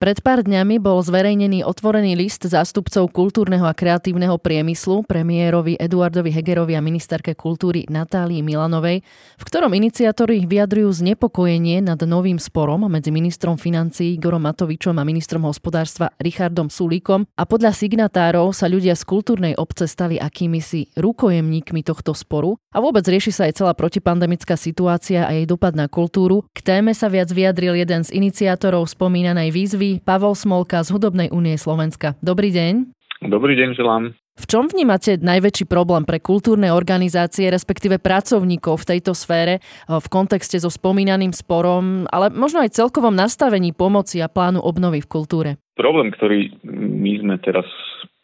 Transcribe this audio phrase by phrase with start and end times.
[0.00, 6.72] Pred pár dňami bol zverejnený otvorený list zástupcov kultúrneho a kreatívneho priemyslu premiérovi Eduardovi Hegerovi
[6.72, 9.04] a ministerke kultúry Natálii Milanovej,
[9.36, 15.44] v ktorom iniciátori vyjadrujú znepokojenie nad novým sporom medzi ministrom financií Igorom Matovičom a ministrom
[15.44, 22.16] hospodárstva Richardom Sulíkom a podľa signatárov sa ľudia z kultúrnej obce stali akýmisi rukojemníkmi tohto
[22.16, 26.48] sporu a vôbec rieši sa aj celá protipandemická situácia a jej dopad na kultúru.
[26.56, 31.58] K téme sa viac vyjadril jeden z iniciátorov spomínanej výzvy Pavol Smolka z Hudobnej únie
[31.58, 32.14] Slovenska.
[32.22, 32.86] Dobrý deň.
[33.26, 34.14] Dobrý deň, želám.
[34.40, 40.06] V čom vnímate najväčší problém pre kultúrne organizácie, respektíve pracovníkov v tejto sfére eh, v
[40.08, 45.50] kontexte so spomínaným sporom, ale možno aj celkovom nastavení pomoci a plánu obnovy v kultúre?
[45.76, 47.68] Problém, ktorý my sme teraz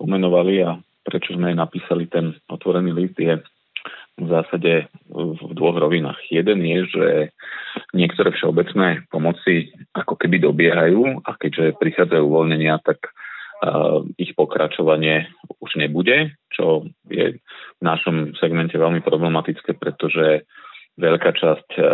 [0.00, 3.36] pomenovali a prečo sme aj napísali ten otvorený list, je
[4.16, 6.16] v zásade v dvoch rovinách.
[6.32, 7.06] Jeden je, že
[7.92, 15.28] niektoré všeobecné pomoci ako keby dobiehajú a keďže prichádzajú uvoľnenia, tak uh, ich pokračovanie
[15.60, 17.36] už nebude, čo je
[17.76, 20.48] v našom segmente veľmi problematické, pretože
[20.96, 21.86] veľká časť uh,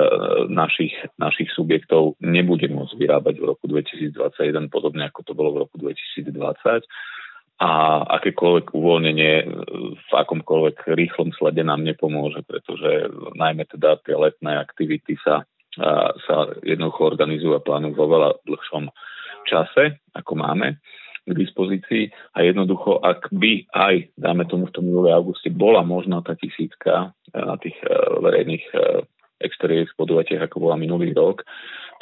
[0.47, 5.75] našich, našich subjektov nebude môcť vyrábať v roku 2021, podobne ako to bolo v roku
[5.83, 6.87] 2020
[7.61, 9.35] a akékoľvek uvoľnenie
[9.95, 15.47] v akomkoľvek rýchlom slede nám nepomôže, pretože najmä teda tie letné aktivity sa,
[16.27, 16.37] sa
[16.67, 18.91] jednoducho organizujú a plánujú vo veľa dlhšom
[19.47, 20.81] čase, ako máme
[21.23, 22.11] k dispozícii.
[22.35, 27.15] A jednoducho, ak by aj, dáme tomu v tom júli auguste, bola možná tá tisícka
[27.31, 27.87] na tých e,
[28.19, 28.79] verejných e,
[29.43, 31.47] exteriérnych podujatiach, ako bola minulý rok,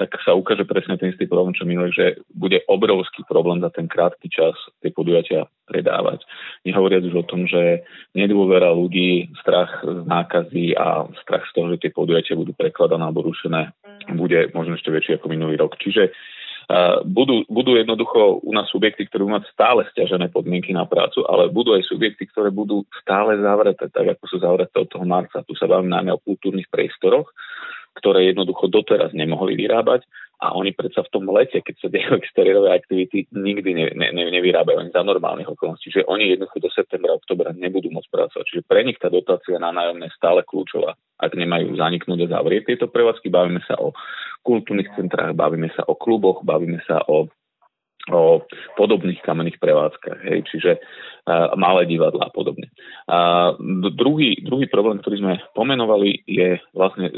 [0.01, 3.85] tak sa ukáže presne ten istý problém, čo minulý, že bude obrovský problém za ten
[3.85, 6.25] krátky čas tie podujatia predávať.
[6.65, 7.85] Nehovoriac už o tom, že
[8.17, 13.29] nedôvera ľudí, strach z nákazy a strach z toho, že tie podujatia budú prekladané alebo
[13.29, 13.77] rušené,
[14.17, 15.77] bude možno ešte väčší ako minulý rok.
[15.77, 16.17] Čiže
[17.03, 21.51] budú, budú jednoducho u nás subjekty, ktoré budú mať stále stiažené podmienky na prácu, ale
[21.51, 25.43] budú aj subjekty, ktoré budú stále zavreté, tak ako sú zavreté od toho marca.
[25.43, 27.27] Tu sa bavíme najmä o kultúrnych priestoroch,
[27.97, 30.07] ktoré jednoducho doteraz nemohli vyrábať
[30.41, 34.25] a oni predsa v tom lete, keď sa dejú exteriérové aktivity, nikdy ne, ne, ne,
[34.33, 35.93] nevyrábajú ani za normálnych okolností.
[35.93, 38.45] Čiže oni jednoducho do septembra, oktobra nebudú môcť pracovať.
[38.49, 40.97] Čiže pre nich tá dotácia na nájomné je stále kľúčová.
[41.21, 43.93] Ak nemajú zaniknúť a zavrieť tieto prevádzky, bavíme sa o
[44.41, 47.29] kultúrnych centrách, bavíme sa o kluboch, bavíme sa o
[48.13, 48.45] o
[48.77, 52.69] podobných kamenných prevádzkach, hej, čiže uh, malé divadla a podobne.
[53.11, 53.53] A
[53.95, 57.11] druhý, druhý problém, ktorý sme pomenovali, je vlastne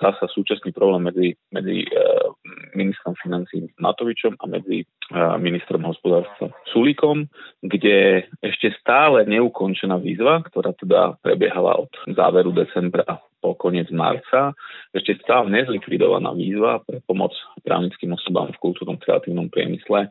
[0.00, 2.32] zasa súčasný problém medzi, medzi uh,
[2.74, 7.28] ministrom financí Matovičom a medzi uh, ministrom hospodárstva Sulíkom,
[7.62, 14.58] kde ešte stále neukončená výzva, ktorá teda prebiehala od záveru decembra po koniec marca,
[14.90, 17.30] ešte stále nezlikvidovaná výzva pre pomoc
[17.62, 20.10] právnickým osobám v kultúrnom kreatívnom priemysle.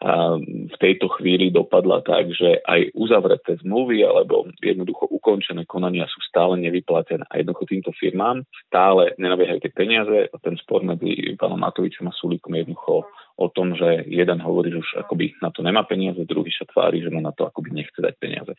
[0.00, 6.56] V tejto chvíli dopadla tak, že aj uzavreté zmluvy alebo jednoducho ukončené konania sú stále
[6.56, 7.28] nevyplatené.
[7.28, 10.32] A jednoducho týmto firmám stále nenabiehajú tie peniaze.
[10.32, 13.04] A ten spor medzi pánom Matovičom a Sulíkom je jednoducho
[13.40, 17.00] o tom, že jeden hovorí, že už akoby na to nemá peniaze, druhý sa tvári,
[17.04, 18.52] že mu na to akoby nechce dať peniaze.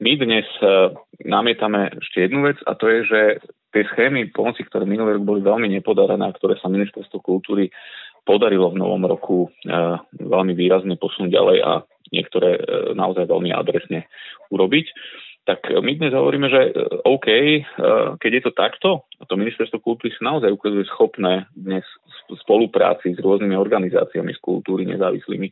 [0.00, 0.92] My dnes uh,
[1.24, 3.20] namietame ešte jednu vec a to je, že
[3.72, 7.68] tie schémy pomoci, ktoré minulý rok boli veľmi nepodarené a ktoré sa ministerstvo kultúry
[8.24, 11.72] podarilo v novom roku eh, veľmi výrazne posunúť ďalej a
[12.12, 12.62] niektoré eh,
[12.92, 14.08] naozaj veľmi adresne
[14.52, 14.86] urobiť.
[15.48, 17.28] Tak my dnes hovoríme, že eh, OK,
[18.20, 18.88] keď je to takto,
[19.20, 21.84] a to ministerstvo kultúry sa naozaj ukazuje schopné dnes
[22.28, 25.48] v spolupráci s rôznymi organizáciami z kultúry nezávislými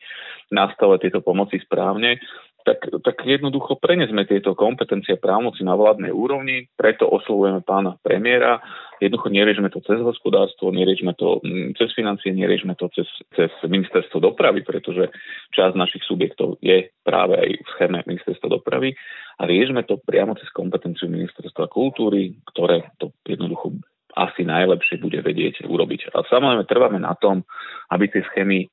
[0.53, 2.21] nastavať tieto pomoci správne,
[2.67, 8.59] tak, tak jednoducho prenesme tieto kompetencie právomoci na vládnej úrovni, preto oslovujeme pána premiéra,
[8.99, 13.07] jednoducho neriešme to cez hospodárstvo, neriešme to mm, cez financie, neriešme to cez,
[13.39, 15.15] cez ministerstvo dopravy, pretože
[15.55, 18.99] časť našich subjektov je práve aj v schéme ministerstva dopravy.
[19.39, 23.79] A riešme to priamo cez kompetenciu ministerstva kultúry, ktoré to jednoducho
[24.17, 26.11] asi najlepšie bude vedieť urobiť.
[26.17, 27.45] A samozrejme trváme na tom,
[27.93, 28.67] aby tie schémy, e,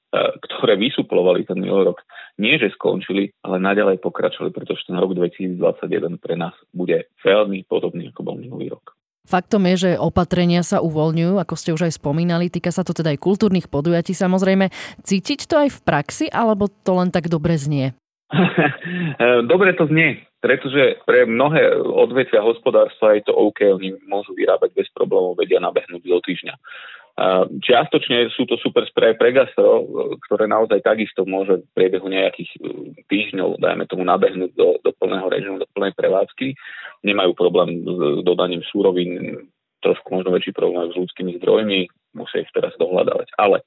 [0.47, 1.99] ktoré vysuplovali ten minulý rok,
[2.39, 8.09] nie že skončili, ale naďalej pokračovali, pretože ten rok 2021 pre nás bude veľmi podobný,
[8.09, 8.95] ako bol minulý rok.
[9.23, 13.15] Faktom je, že opatrenia sa uvoľňujú, ako ste už aj spomínali, týka sa to teda
[13.15, 14.67] aj kultúrnych podujatí samozrejme.
[14.99, 17.95] Cítiť to aj v praxi, alebo to len tak dobre znie?
[19.51, 24.91] dobre to znie pretože pre mnohé odvetvia hospodárstva je to OK, oni môžu vyrábať bez
[24.91, 26.55] problémov, vedia nabehnúť do týždňa.
[27.63, 29.87] Čiastočne sú to super spreje pre gastro,
[30.27, 32.59] ktoré naozaj takisto môže v priebehu nejakých e,
[33.05, 36.57] týždňov, dajme tomu, nabehnúť do, do plného režimu, do plnej prevádzky.
[37.05, 39.45] Nemajú problém s dodaním súrovín,
[39.85, 41.85] trošku možno väčší problém s ľudskými zdrojmi,
[42.17, 43.29] musia ich teraz dohľadávať.
[43.37, 43.61] Ale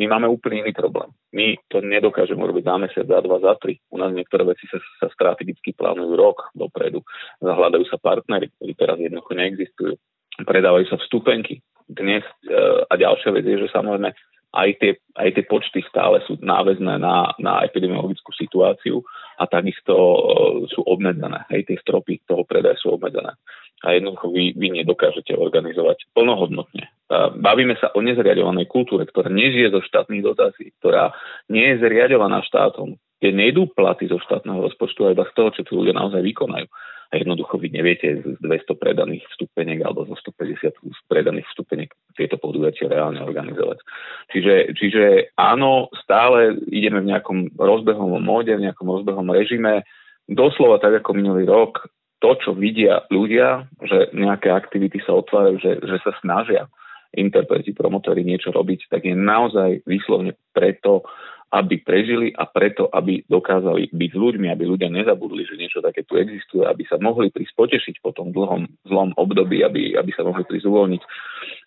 [0.00, 1.12] My máme úplne iný problém.
[1.36, 3.76] My to nedokážeme urobiť za mesiac, za dva, za tri.
[3.92, 5.99] U nás niektoré veci sa, sa strategicky rok
[7.50, 7.56] dopredu.
[7.56, 9.94] Zahľadajú sa partnery, ktorí teraz jednoducho neexistujú.
[10.46, 11.60] Predávajú sa vstupenky.
[11.90, 12.54] Dnes e,
[12.86, 14.14] a ďalšia vec je, že samozrejme
[14.50, 18.98] aj tie, aj tie počty stále sú náväzné na, na epidemiologickú situáciu
[19.38, 20.18] a takisto uh,
[20.66, 21.46] sú obmedzené.
[21.54, 23.38] Hej, tie stropy toho predaja sú obmedzené.
[23.86, 26.90] A jednoducho vy, vy nedokážete organizovať plnohodnotne.
[27.06, 31.14] Uh, bavíme sa o nezriadovanej kultúre, ktorá nežije zo štátnych dotácií, ktorá
[31.46, 35.62] nie je zriadovaná štátom, kde nejdú platy zo štátneho rozpočtu aj iba z toho, čo
[35.62, 36.66] tí ľudia naozaj vykonajú
[37.10, 42.86] a jednoducho vy neviete z 200 predaných vstupeniek alebo zo 150 predaných vstupeniek tieto podujatia
[42.86, 43.82] reálne organizovať.
[44.30, 45.04] Čiže, čiže
[45.34, 49.82] áno, stále ideme v nejakom rozbehovom móde, v nejakom rozbehom režime,
[50.30, 51.90] doslova tak ako minulý rok,
[52.22, 56.70] to, čo vidia ľudia, že nejaké aktivity sa otvárajú, že, že sa snažia
[57.10, 61.02] interpreti, promotori niečo robiť, tak je naozaj výslovne preto,
[61.50, 66.06] aby prežili a preto, aby dokázali byť s ľuďmi, aby ľudia nezabudli, že niečo také
[66.06, 70.22] tu existuje, aby sa mohli prísť potešiť po tom dlhom zlom období, aby, aby sa
[70.22, 71.02] mohli prísť uvoľniť.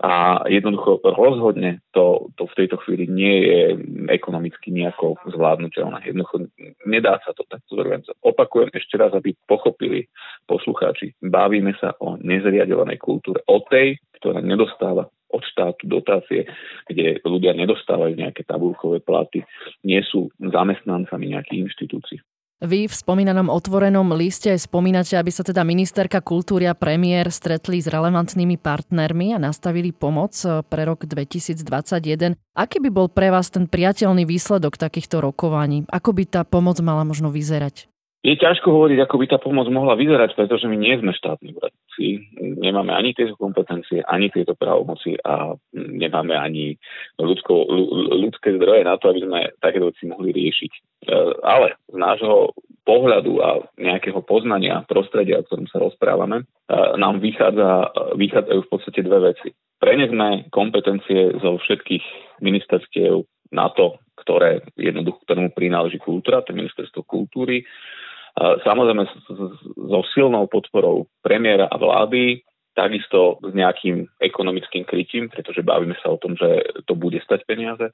[0.08, 3.62] A jednoducho rozhodne to, to v tejto chvíli nie je
[4.08, 6.08] ekonomicky nejako zvládnutelné.
[6.08, 6.48] Jednoducho
[6.88, 8.18] nedá sa to takto zorganizovať.
[8.24, 10.08] Opakujem ešte raz, aby pochopili
[10.48, 11.12] poslucháči.
[11.20, 16.46] Bavíme sa o nezriadovanej kultúre, o tej, ktorá nedostáva od štátu dotácie,
[17.04, 19.44] kde ľudia nedostávajú nejaké tabulkové platy,
[19.84, 22.24] nie sú zamestnancami nejakých inštitúcií.
[22.64, 27.92] Vy v spomínanom otvorenom liste spomínate, aby sa teda ministerka kultúry a premiér stretli s
[27.92, 32.40] relevantnými partnermi a nastavili pomoc eh, pre rok 2021.
[32.56, 35.84] Aký by bol pre vás ten priateľný výsledok takýchto rokovaní?
[35.92, 37.92] Ako by tá pomoc mala možno vyzerať?
[38.24, 42.24] Je ťažko hovoriť, ako by tá pomoc mohla vyzerať, pretože my nie sme štátni úradníci.
[42.40, 46.80] Nemáme ani tieto kompetencie, ani tieto právomoci a nemáme ani
[47.20, 47.68] ľudsko,
[48.16, 50.72] ľudské zdroje na to, aby sme takéto veci mohli riešiť.
[50.72, 50.80] E,
[51.44, 52.56] ale z nášho
[52.88, 59.04] pohľadu a nejakého poznania prostredia, o ktorom sa rozprávame, e, nám vychádza, vychádzajú v podstate
[59.04, 59.52] dve veci.
[59.84, 67.04] Prenesme kompetencie zo všetkých ministerstiev na to, ktoré jednoducho ktorému prináleží kultúra, to je ministerstvo
[67.04, 67.68] kultúry,
[68.40, 69.06] Samozrejme
[69.78, 72.42] so silnou podporou premiéra a vlády,
[72.74, 77.94] takisto s nejakým ekonomickým krytím, pretože bavíme sa o tom, že to bude stať peniaze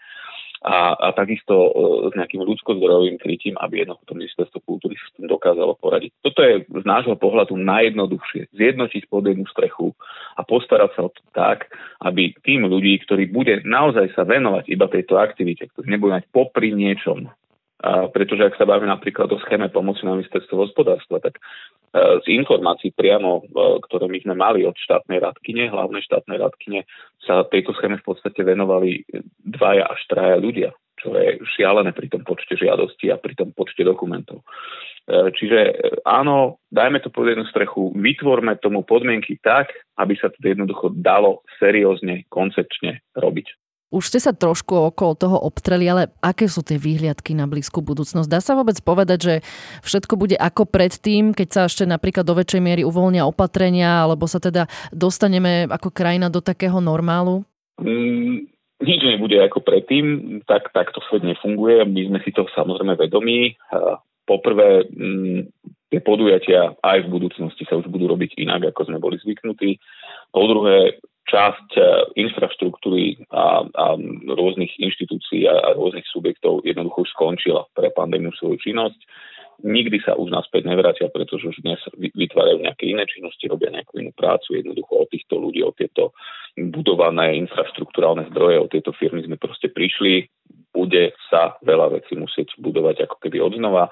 [0.64, 1.72] a, a takisto e,
[2.12, 6.12] s nejakým ľudskozdrojovým krytím, aby jednoducho to ministerstvo kultúry s tým dokázalo poradiť.
[6.24, 8.52] Toto je z nášho pohľadu najjednoduchšie.
[8.56, 9.96] Zjednotiť pod jednu strechu
[10.36, 11.72] a postarať sa o to tak,
[12.04, 16.76] aby tým ľudí, ktorí bude naozaj sa venovať iba tejto aktivite, ktorí nebudú mať popri
[16.76, 17.32] niečom
[17.80, 21.42] a pretože ak sa bavíme napríklad o schéme pomoci na ministerstvo hospodárstva, tak e,
[22.20, 23.44] z informácií priamo, e,
[23.88, 26.84] ktoré my sme mali od štátnej radkyne, hlavnej štátnej radkyne,
[27.24, 29.08] sa tejto schéme v podstate venovali
[29.40, 33.88] dvaja až traja ľudia, čo je šialené pri tom počte žiadostí a pri tom počte
[33.88, 34.44] dokumentov.
[35.08, 40.36] E, čiže áno, dajme to pod jednu strechu, vytvorme tomu podmienky tak, aby sa to
[40.44, 43.69] jednoducho dalo seriózne, koncepčne robiť.
[43.90, 48.30] Už ste sa trošku okolo toho obtreli, ale aké sú tie výhliadky na blízku budúcnosť?
[48.30, 49.36] Dá sa vôbec povedať, že
[49.82, 54.38] všetko bude ako predtým, keď sa ešte napríklad do väčšej miery uvoľnia opatrenia, alebo sa
[54.38, 57.42] teda dostaneme ako krajina do takého normálu?
[57.82, 58.46] Mm,
[58.78, 61.82] nič nebude ako predtým, tak, tak to svet nefunguje.
[61.90, 63.58] My sme si to samozrejme vedomí.
[64.30, 65.50] Poprvé, mm,
[65.90, 69.82] tie podujatia aj v budúcnosti sa už budú robiť inak, ako sme boli zvyknutí.
[70.30, 71.82] Po druhé, časť e,
[72.26, 73.86] infraštruktúry a, a
[74.34, 79.00] rôznych inštitúcií a, a rôznych subjektov jednoducho už skončila pre pandémiu svoju činnosť.
[79.60, 84.16] Nikdy sa už naspäť nevrátia, pretože už dnes vytvárajú nejaké iné činnosti, robia nejakú inú
[84.16, 84.56] prácu.
[84.56, 86.16] Jednoducho o týchto ľudí, o tieto
[86.56, 90.32] budované infraštruktúrálne zdroje, o tieto firmy sme proste prišli.
[90.72, 93.92] Bude sa veľa vecí musieť budovať ako keby odznova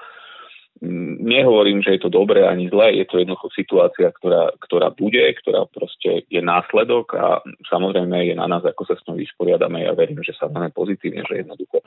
[0.80, 5.66] nehovorím, že je to dobré ani zlé, je to jednoducho situácia, ktorá, ktorá bude, ktorá
[5.66, 9.82] proste je následok a samozrejme je na nás, ako sa s ňou vysporiadame.
[9.82, 11.82] Ja verím, že sa máme pozitívne, že jednoducho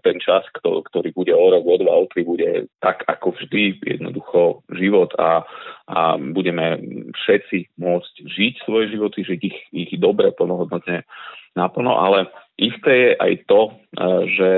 [0.00, 4.64] ten čas, ktorý bude o rok, o dva, o tri, bude tak ako vždy jednoducho
[4.72, 5.44] život a,
[5.90, 6.80] a budeme
[7.12, 11.04] všetci môcť žiť svoje životy, žiť ich, ich dobre, plnohodnotne
[11.56, 13.60] naplno, ale isté je aj to,
[14.32, 14.50] že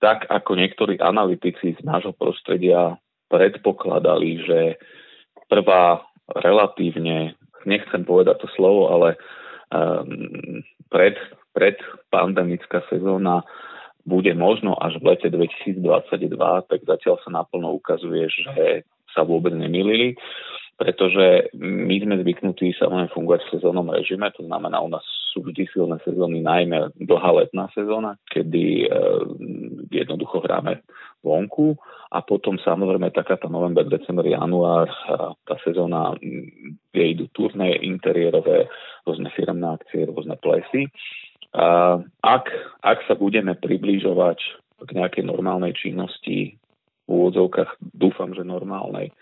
[0.00, 2.96] tak ako niektorí analytici z nášho prostredia
[3.28, 4.60] predpokladali, že
[5.46, 6.02] prvá
[6.40, 7.36] relatívne,
[7.68, 9.08] nechcem povedať to slovo, ale
[9.70, 11.14] um, pred,
[11.52, 11.76] pred
[12.08, 13.44] pandemická sezóna
[14.08, 15.78] bude možno až v lete 2022,
[16.66, 20.16] tak zatiaľ sa naplno ukazuje, že sa vôbec nemýlili.
[20.80, 25.68] Pretože my sme zvyknutí samozrejme fungovať v sezónnom režime, to znamená u nás sú vždy
[25.68, 28.96] silné sezóny, najmä dlhá letná sezóna, kedy e,
[29.92, 30.80] jednoducho hráme
[31.20, 31.76] vonku
[32.08, 34.88] a potom samozrejme taká tá november, december, január,
[35.44, 36.16] tá sezóna,
[36.90, 38.66] kde idú turné interiérové,
[39.04, 40.88] rôzne firmné akcie, rôzne plesy.
[41.54, 42.46] A ak,
[42.80, 44.38] ak sa budeme približovať
[44.80, 46.56] k nejakej normálnej činnosti
[47.04, 49.12] v úvodzovkách, dúfam, že normálnej,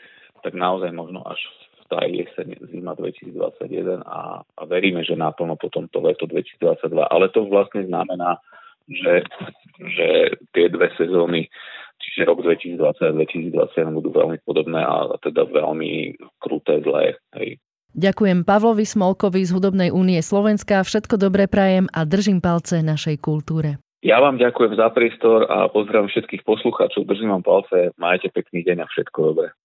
[0.43, 5.89] tak naozaj možno až v tá jeseň, zima 2021 a, a veríme, že naplno potom
[5.89, 6.85] to leto 2022.
[7.01, 8.37] Ale to vlastne znamená,
[8.89, 9.25] že,
[9.81, 10.07] že
[10.53, 11.49] tie dve sezóny,
[12.01, 13.13] čiže rok 2020 a
[13.73, 17.17] 2021 budú veľmi podobné a teda veľmi kruté, zlé.
[17.37, 17.61] Hej.
[17.97, 20.85] Ďakujem Pavlovi Smolkovi z Hudobnej únie Slovenska.
[20.85, 23.81] Všetko dobré prajem a držím palce našej kultúre.
[24.05, 27.09] Ja vám ďakujem za priestor a pozdravím všetkých poslucháčov.
[27.09, 29.59] Držím vám palce, majte pekný deň a všetko dobré.